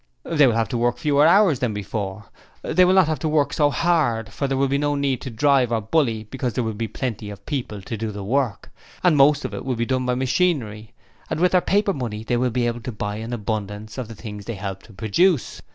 [0.23, 2.25] They will have to work fewer hours than before...
[2.63, 5.29] They will not have to work so hard for there will be no need to
[5.29, 8.71] drive or bully, because there will be plenty of people to do the work,
[9.03, 10.95] and most of it will be done by machinery
[11.29, 14.45] and with their paper money they will be able to buy abundance of the things
[14.45, 15.61] they help to produce.